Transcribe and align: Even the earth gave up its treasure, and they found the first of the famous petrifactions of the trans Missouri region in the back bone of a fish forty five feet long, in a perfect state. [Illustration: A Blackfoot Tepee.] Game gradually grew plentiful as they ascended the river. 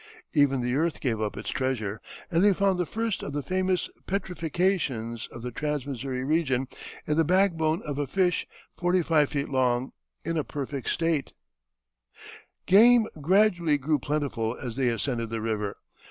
Even 0.33 0.61
the 0.61 0.73
earth 0.75 0.99
gave 0.99 1.21
up 1.21 1.37
its 1.37 1.51
treasure, 1.51 2.01
and 2.31 2.43
they 2.43 2.55
found 2.55 2.79
the 2.79 2.87
first 2.87 3.21
of 3.21 3.33
the 3.33 3.43
famous 3.43 3.87
petrifactions 4.07 5.27
of 5.27 5.43
the 5.43 5.51
trans 5.51 5.85
Missouri 5.85 6.23
region 6.23 6.67
in 7.05 7.17
the 7.17 7.23
back 7.23 7.53
bone 7.53 7.83
of 7.85 7.99
a 7.99 8.07
fish 8.07 8.47
forty 8.73 9.03
five 9.03 9.29
feet 9.29 9.49
long, 9.49 9.91
in 10.25 10.39
a 10.39 10.43
perfect 10.43 10.89
state. 10.89 11.33
[Illustration: 12.15 12.15
A 12.15 12.49
Blackfoot 12.65 12.65
Tepee.] 12.65 12.65
Game 13.13 13.21
gradually 13.21 13.77
grew 13.77 13.99
plentiful 13.99 14.57
as 14.57 14.75
they 14.75 14.87
ascended 14.87 15.29
the 15.29 15.39
river. 15.39 15.77